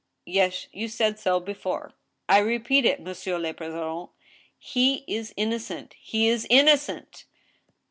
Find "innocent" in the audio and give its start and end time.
5.37-5.93